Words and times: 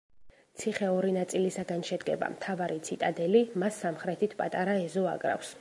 ციხე 0.61 0.87
ორი 0.93 1.11
ნაწილისაგან 1.17 1.85
შედგება: 1.91 2.31
მთავარი 2.37 2.81
ციტადელი, 2.89 3.45
მას 3.65 3.81
სამხრეთით 3.85 4.37
პატარა 4.45 4.79
ეზო 4.89 5.09
აკრავს. 5.17 5.49